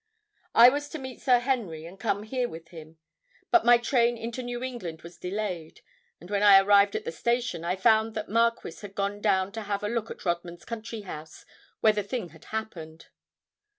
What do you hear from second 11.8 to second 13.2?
where the thing had happened.